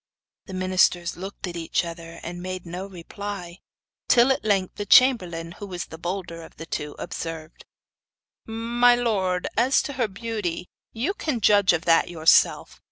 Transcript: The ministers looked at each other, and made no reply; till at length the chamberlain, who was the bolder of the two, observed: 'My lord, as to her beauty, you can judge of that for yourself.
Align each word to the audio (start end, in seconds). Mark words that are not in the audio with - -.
The 0.47 0.55
ministers 0.55 1.15
looked 1.15 1.45
at 1.45 1.55
each 1.55 1.85
other, 1.85 2.19
and 2.23 2.41
made 2.41 2.65
no 2.65 2.87
reply; 2.87 3.59
till 4.07 4.31
at 4.31 4.43
length 4.43 4.77
the 4.77 4.85
chamberlain, 4.87 5.51
who 5.59 5.67
was 5.67 5.85
the 5.85 5.99
bolder 5.99 6.41
of 6.41 6.55
the 6.57 6.65
two, 6.65 6.95
observed: 6.97 7.65
'My 8.47 8.95
lord, 8.95 9.47
as 9.55 9.79
to 9.83 9.93
her 9.93 10.07
beauty, 10.07 10.67
you 10.91 11.13
can 11.13 11.39
judge 11.39 11.71
of 11.71 11.85
that 11.85 12.05
for 12.05 12.09
yourself. 12.13 12.79